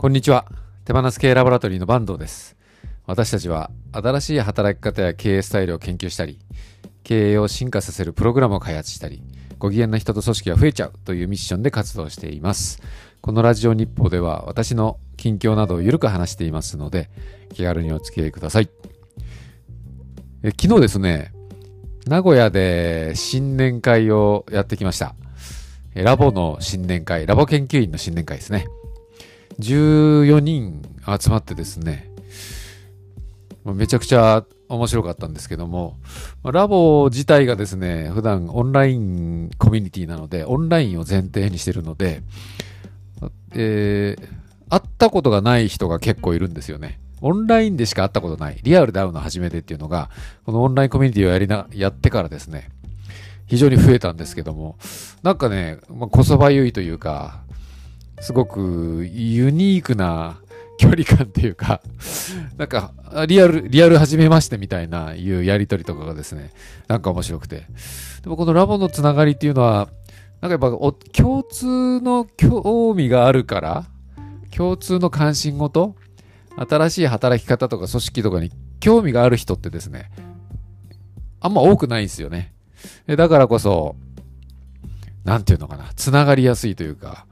[0.00, 0.46] こんにちは。
[0.84, 2.56] 手放す系ラボラトリーの坂東です。
[3.08, 6.38] 私たちは新しい働き方や経営スタイルを研究したり、
[7.02, 9.24] 経営を進化させるプログラムを開発したり、
[9.58, 12.80] ご機嫌な人と組織が増えちゃうというミッションで活動しています。
[13.20, 17.10] このラジオ日報では私の近況などをゆるく話していますので、
[17.52, 18.70] 気軽にお付き合いください。
[20.44, 21.32] え昨日ですね、
[22.06, 25.16] 名古屋で新年会をやってきました。
[25.94, 28.68] ラボの新年会、ラボ研究員の新年会ですね。
[29.60, 30.82] 14人
[31.20, 32.10] 集まってですね、
[33.64, 35.96] めちゃくちゃ面白かったんですけども、
[36.44, 42.22] ラボ自体がですね、普段オンラインコミュニティなので、オンラインを前提にしてるので、
[43.54, 44.38] えー
[44.70, 47.00] 会ったことがない人が結構いるんですよね。
[47.20, 50.10] オンラインでしか会ったことない、リアルで会うの初めてっていうのが、
[50.44, 52.68] このオンラインコミュニティをやりな、やってからですね、
[53.46, 54.76] 非常に増えたんですけども、
[55.22, 57.40] なんかね、まあ、こそばゆいというか、
[58.20, 60.40] すごくユニークな
[60.78, 61.80] 距離感っていうか、
[62.56, 62.92] なんか、
[63.26, 66.52] リアル、リアル始めましてみたいないうやりとりとかがですね、
[66.86, 67.66] なんか面白くて。
[68.22, 69.88] でもこのラボのつながりっていうのは、
[70.40, 73.86] なんかやっぱお共通の興味があるから、
[74.56, 75.96] 共通の関心事、
[76.56, 80.10] 新しい働き方とか組織とかに興味がある人ってですね、
[81.40, 82.52] あんま多くないんですよね。
[83.08, 83.96] えだからこそ、
[85.24, 87.26] なんていうのかな、つながりやすいというか、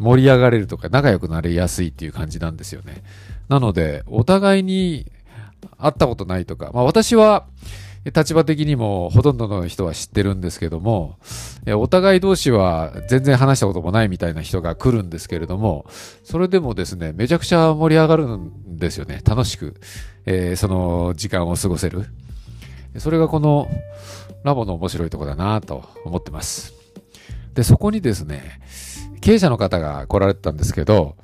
[0.00, 3.02] 盛り上がれるとか仲良くなれやすいっていう感じなんですよね。
[3.48, 5.06] なので、お互いに
[5.78, 7.44] 会ったことないとか、まあ私は
[8.04, 11.18] 立場的にもほとんどの人は知ってるんですけども、
[11.76, 15.84] お互い同士は全然話したこともないみたいな人が来るんですけれども、
[16.24, 19.20] それでもですね、めちゃくちゃ盛り上がるんですよね。
[19.22, 19.74] 楽しく、
[20.24, 22.06] えーその時間を過ごせる。
[22.96, 23.68] それがこの
[24.44, 26.72] ラボの面白いとこだなと思ってます。
[27.54, 28.60] で、そこにですね、
[29.20, 31.16] 経営者の方が来られてたんですけど、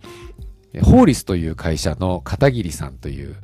[0.82, 3.36] ホーリスという会社の片桐さんという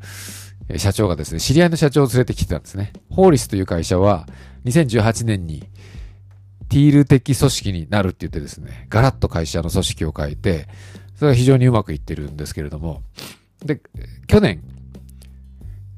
[0.77, 2.93] 社長がですね、知り合いの社長を連れてきてたんですね。
[3.11, 4.27] ホーリスという会社は
[4.65, 5.65] 2018年に
[6.69, 10.69] ティール的組織になるって言ってですね、ガラッと会社の組織を変えて、
[11.17, 13.03] それが非常にうまくいってるんですけれども、
[13.65, 13.81] で、
[14.27, 14.63] 去年、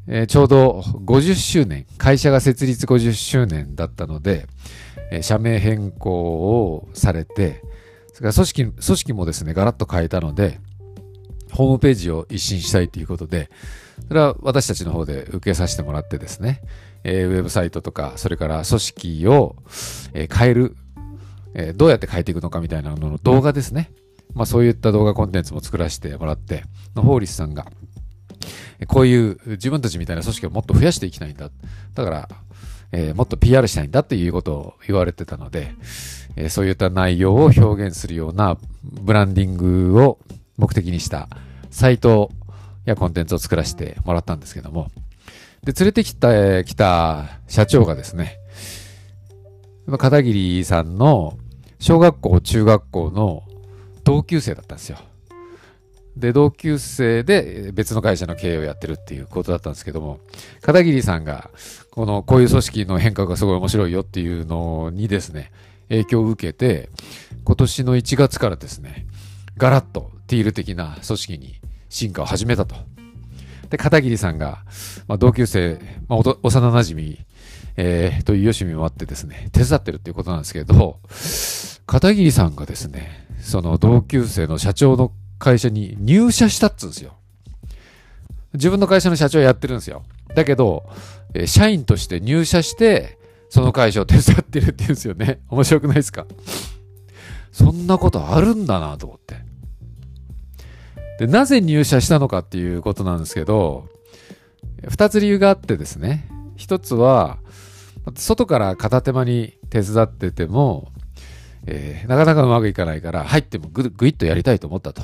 [0.07, 4.47] えーちょうど50周年、会社が設立50周年だったので、
[5.11, 7.63] えー社名変更をされて、
[8.15, 10.61] それから組織、組織もですね、ガラッと変えたので、
[11.51, 13.51] ホームページを一新したいということで、
[14.07, 16.63] それは私たちの方で受けさせてもらってですね、
[17.03, 19.57] えーウェブサイトとか、それから組織を、
[20.15, 20.77] え変える、
[21.55, 23.91] えどうやって変えていくのかみたいなのの動画ですね。
[24.33, 26.63] まあそういった動画コンテンツも作らせてもらって、
[26.95, 27.67] のホーリスさんが、
[28.87, 31.51] こういう自分たちみたいな組織をもっと増やしていきたいんだ。
[31.95, 32.29] だから、
[32.93, 35.75] えーもっと PR したいんだっていうことを言われてたので、
[36.37, 40.19] えそういった内容を表現するようなブランディングを
[40.57, 41.29] 目的にした
[41.71, 42.31] サイト
[42.85, 44.91] やコンテンツを作らせてもらったんですけども、
[45.65, 48.39] で、連れてきた、えー来た社長がですね、
[49.99, 51.39] 片桐さんの
[51.79, 53.43] 小学校、中学校の
[54.05, 54.99] 同級生だったんですよ。
[56.17, 60.21] で、同級生で別の会社の経営をやってるっていうことだったんですけども、
[60.61, 61.51] 片桐さんが、
[61.91, 65.51] この、こういう組織の変革がすごい面白いよっていうのにですね、
[65.89, 66.91] 影響を受けて、
[67.45, 69.07] 今年の1月からですね、
[69.57, 72.75] ガラッとティール的な組織に進化を始めたと。
[73.71, 74.65] で、片桐さんが、
[75.07, 75.79] まあ、同級生、
[76.09, 77.25] まあ、お幼馴染
[77.77, 81.01] えーというよしみもあってですね、手伝ってるっていうことなんですけど、
[81.87, 87.15] 片桐さんがですね、その同級生の社長の会社に入社したっつうんですよ。
[88.55, 90.05] 自分の会社の社長やってるんですよ。
[90.35, 90.85] だけど、
[91.35, 93.19] え社員として入社して、
[93.55, 95.39] その会社を手伝ってるっていうんですよね。
[95.49, 96.27] 面白くないですか？
[97.53, 99.37] そんなことあるんだなと思って。
[101.21, 103.87] で、なぜ入社したのかっていうことなんですけど、
[104.89, 106.29] 二つ理由があってですね。
[106.57, 107.39] 一つは、
[108.17, 110.91] 外から片手間に手伝ってても、
[111.67, 115.03] えーなかなかうまくいかないから、入ってもぐぐいっとやりたいと思ったと。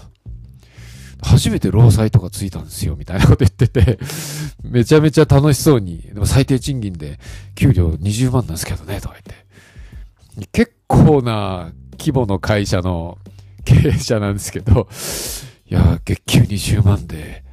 [1.22, 3.98] 初めて労災とかついたんですよ、みたいなこと言ってて、
[4.62, 7.18] めちゃめちゃ楽しそうに、でも最低賃金で
[7.54, 10.48] 給料20万なんですけどね、とか言って。
[10.52, 13.18] 結構な規模の会社の
[13.64, 14.88] 経営者なんですけど、
[15.68, 17.44] いや、月給20万で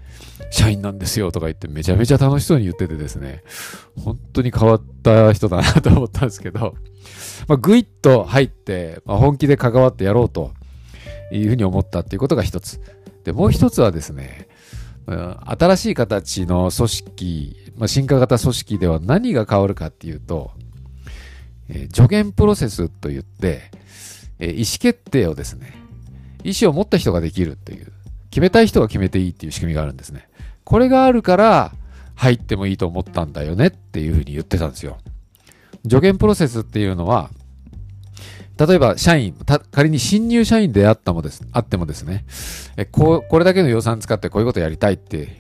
[0.50, 3.44] 社員なんですよとか言ってめちゃめちゃ楽しそうに言っててですね、
[4.04, 6.76] 本当に変わった人だなと思ったんですけど、
[7.48, 10.52] まあ、ぐいっと入って、まあ、本気で関わってやろうと
[11.32, 12.82] いうふうに思ったっていうことが一つ。
[13.28, 14.48] で、もう一つはですね、
[15.06, 20.52] 新しい形の組織、まあ、進化型組織では何が変わるかっていうと、
[21.68, 23.70] えー助言プロセスといって、
[24.40, 25.74] えー意思決定をですね、
[26.46, 27.92] 意思を持った人ができるという、
[28.30, 30.30] 決めたい人が決めていいっていう仕組みがあるんですね。
[30.64, 31.74] これがあるから
[32.16, 35.00] 入ってもいいと思ったんだよねっていうふうに言ってたんですよ。
[35.84, 37.30] 助言プロセスっていうのは、
[38.58, 39.36] 例えば社員、
[39.72, 42.26] 仮に新入社員であったもです、あってもですね、
[42.76, 45.38] えこう、これだけの予算使ってこういうことやりたいって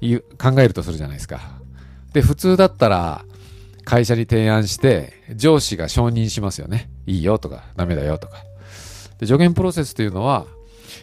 [0.00, 1.40] いう考えるとするじゃないですか。
[2.12, 3.24] で、普通だったら
[3.84, 6.88] 会社に提案して上司が承認しますよね。
[7.06, 8.36] いいよとか、ダメだよとか。
[9.18, 10.46] で助言プロセスというのは、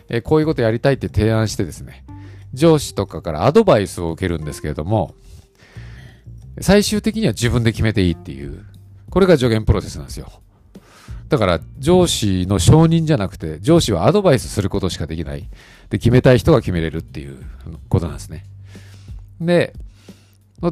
[0.07, 2.05] えこういうことやりたいって提案してですね、
[2.53, 5.13] 上司とかからアドバイスを受けるんですけれども、
[6.61, 8.65] 最終的には自分で決めていいっていう、
[9.09, 10.31] これが助言プロセスなんですよ。
[11.29, 15.47] だから上司の承認じゃなくて、上司はアドバイスすることしかできない。
[15.89, 17.37] で、決めたい人が決めれるっていう
[17.87, 18.45] ことなんですね。
[19.39, 19.73] で、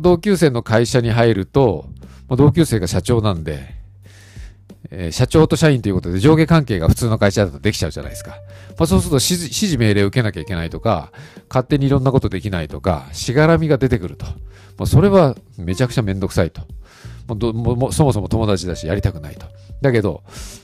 [0.01, 1.87] 同級生の会社に入ると、
[2.29, 3.75] 同級生が社長なんで、
[4.89, 8.31] えー、社長と社員ということで上下関係が普通の会社だとできちゃうじゃないですか。
[8.77, 11.11] まあ、そうすると指示命令を受けなきゃいけないとか、
[11.49, 14.25] 勝手にいろんなことできないとか、しがらみが出てくると。
[14.25, 16.61] まあ、それはめちゃくちゃめんどくさいと。
[17.27, 19.45] もうどもそもそも友達だしやりたくないと。
[19.81, 20.23] だけど、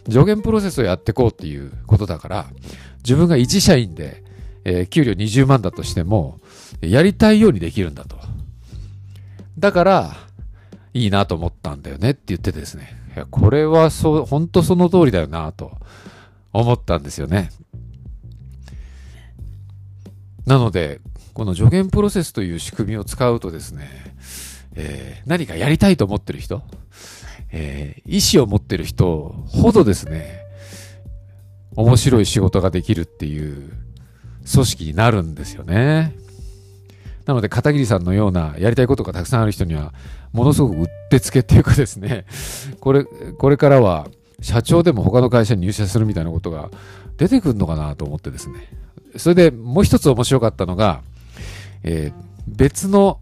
[0.10, 2.46] 助言プロセスをやっていこうっていうことだから、
[3.04, 4.24] 自分が一社員で、
[4.66, 6.40] えー、給料20万だとしても、
[6.82, 8.18] やりたいようにできるんだと。
[9.60, 10.16] だから、
[10.94, 12.96] いいなと思ったんだよねって言ってですね。
[13.16, 15.72] いや、これはそう、本当その通りだよなと
[16.52, 17.50] 思ったんですよね。
[20.46, 21.02] なので、
[21.34, 23.90] この助言プロセスという仕組みを使うとですね、
[24.76, 26.64] えー、何かやりたいと思ってる人、
[27.52, 30.42] えー、意思を持ってる人ほどですね、
[31.76, 33.74] 面白い仕事ができるっていう
[34.52, 36.16] 組織になるんですよね。
[37.26, 39.94] なので、片桐さんのようなやりたいことがたくさんある人には、
[40.34, 42.26] ものすごくうってつけっていうかですね、
[42.80, 44.08] これ、これからは
[44.42, 46.70] 社長でも他の会社に入社するみたいなことが
[47.18, 48.68] 出てくるのかなと思ってですね。
[49.16, 51.02] それでもう一つ面白かったのが、
[51.84, 52.14] えー、
[52.48, 53.20] 別の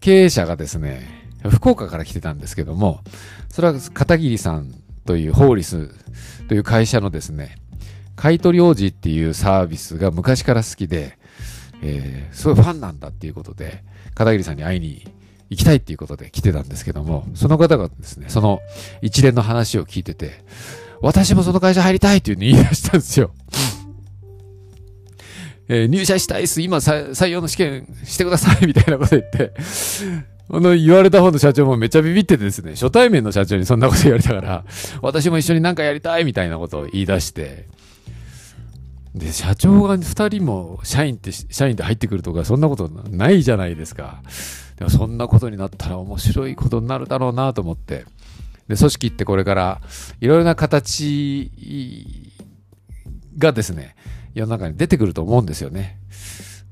[0.00, 3.00] 経営者がですね、福岡から来てたんですけども、
[3.48, 4.72] それは片桐さん
[5.04, 5.90] というホーリス
[6.48, 7.56] という会社のですね、
[8.16, 11.18] 買取王子っていうサービスが昔から好きで、
[11.82, 13.82] えー、すごいファンなんだっていうことで、
[14.14, 15.06] 片桐さんに会いに
[15.48, 18.60] 行きたいっていうことで来てたんですけども、その方がですね、その
[19.02, 20.44] 一連の話を聞いてて、
[21.02, 23.32] 私もその会社入りたいっていうふうに言い出したんですよ。
[25.72, 29.52] えー、入社したいっす、今採用の試験してください、みたいなこと言って、
[30.52, 34.64] あの、言われた方の社長もめっちゃビビっててですね、初対面の社長にそんなこと言われたから、
[35.00, 37.68] 私も一緒になんかやりたいみたいなことを言い出して、
[39.14, 44.22] で、社長が2人も社員って、社員で入ってくるとか、そんなことないじゃないですか。
[44.76, 48.06] でもそんなことになったら面白いことになるだろうなと思って。
[48.66, 49.80] で、組織ってこれから
[50.20, 51.52] いろいろな形
[53.38, 53.94] がですね、
[54.34, 55.98] 世の中に出てくると思うんですよね。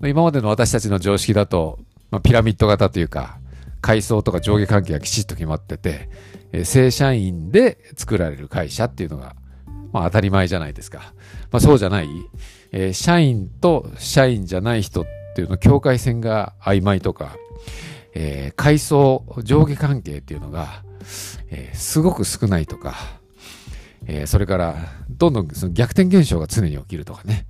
[0.02, 1.78] 今までの私たちの常識だと、
[2.10, 3.38] まあ、ピラミッド型というか、
[3.80, 6.08] 階層とか上下関係がきちっと決まってて、
[6.52, 9.36] えー、正社員で作られる会社っていうのが
[9.92, 11.12] まあ当たり前じゃないですか。
[11.50, 12.08] まあそうじゃない、
[12.72, 17.36] えー、社員と社員じゃない人っていうの境界線が曖昧とか、
[18.14, 20.82] えー、階層上下関係っていうのが、
[21.50, 23.17] えー、すごく少ないとか、
[24.06, 24.76] えー、それから
[25.10, 27.46] どんどんその逆転現象が常に起きるとかね、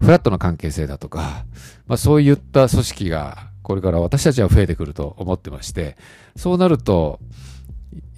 [0.00, 1.44] フラットな関係性だとか、
[1.86, 5.96] まあそういった組織がこれから私たちは増えてくると思ってまして、
[6.36, 7.20] そうなると、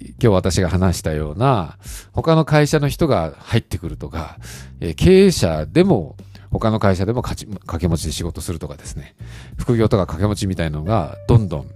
[0.01, 1.77] 今日私が話したような、
[2.11, 4.37] 他の会社の人が入ってくるとか、
[4.79, 6.15] え経営者でも
[6.51, 9.15] 他の会社でも掛け持ちで仕事するとかですね、
[9.57, 11.67] 副業とか掛け持ちみたいのがどんどん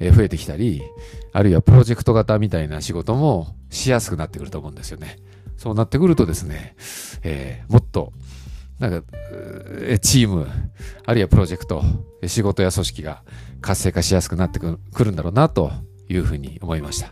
[0.00, 0.82] 増えてきたり、
[1.32, 5.18] あるいはプロジェクト型みたいな仕事もしやすくなってくると思うんですよね。
[5.64, 6.76] そうなってくるとですね、
[7.22, 8.12] えー、もっと、
[8.78, 9.02] なんか、
[10.02, 10.46] チーム、
[11.06, 11.82] あるいはプロジェクト、
[12.26, 13.22] 仕事や組織が
[13.62, 15.72] 活性化しやすくなってくるんだろうなと
[16.06, 17.06] いうふうに思いました。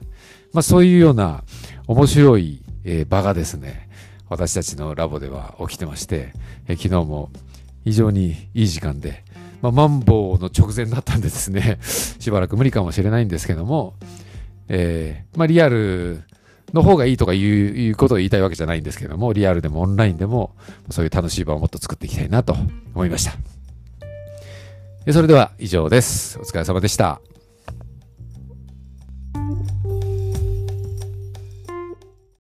[0.53, 1.45] まあそういうような
[1.87, 3.89] 面白い、え場がですね、
[4.29, 6.35] 私たちのラボでは起きてまして、
[6.69, 7.31] え昨日も
[7.85, 9.25] 非常にいい時間で、
[9.63, 11.79] まあ、マンボウの直前だったんでですね、
[12.21, 13.95] しばらく無理かもしれないんですけども、
[14.69, 16.25] えー、まあリアル
[16.73, 20.55] の方がいいとかいういうことを言いたいわけじゃないんですけども、リアルでもオンラインでも、
[20.91, 22.57] そういう楽しい場をもっと作っていきたいなと
[22.95, 23.33] 思いました。
[25.13, 26.39] それでは以上です。
[26.39, 27.32] お疲れ様でした。